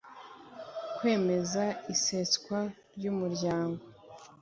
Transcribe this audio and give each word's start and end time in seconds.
Kwemeza 0.95 1.63
iseswa 1.93 2.59
ry 2.95 3.05
umuryango 3.11 3.81